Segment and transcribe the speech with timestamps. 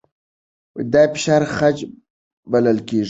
[0.93, 1.77] دا فشار خج
[2.51, 2.99] بلل کېږي.